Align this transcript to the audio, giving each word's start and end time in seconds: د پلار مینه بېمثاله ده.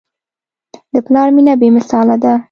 د 0.93 0.95
پلار 1.05 1.27
مینه 1.35 1.53
بېمثاله 1.61 2.15
ده. 2.23 2.33